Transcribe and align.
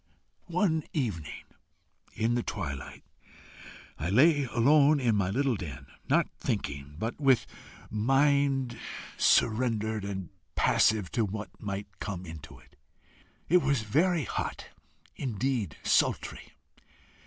"One 0.47 0.81
evening, 0.93 1.43
in 2.15 2.33
the 2.33 2.41
twilight, 2.41 3.03
I 3.99 4.09
lay 4.09 4.45
alone 4.45 4.99
in 4.99 5.15
my 5.15 5.29
little 5.29 5.55
den, 5.55 5.85
not 6.09 6.27
thinking, 6.39 6.95
but 6.97 7.21
with 7.21 7.45
mind 7.91 8.79
surrendered 9.15 10.03
and 10.03 10.29
passive 10.55 11.11
to 11.11 11.23
what 11.23 11.51
might 11.61 11.99
come 11.99 12.25
into 12.25 12.57
it. 12.57 12.75
It 13.47 13.57
was 13.61 13.83
very 13.83 14.23
hot 14.23 14.69
indeed 15.17 15.77
sultry. 15.83 16.53